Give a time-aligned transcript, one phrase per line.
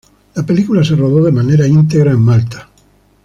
[0.33, 2.71] La película se rodó de manera íntegra en Malta.